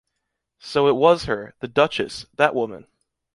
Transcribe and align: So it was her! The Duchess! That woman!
So 0.57 0.87
it 0.87 0.95
was 0.95 1.25
her! 1.25 1.53
The 1.59 1.67
Duchess! 1.67 2.25
That 2.33 2.55
woman! 2.55 2.87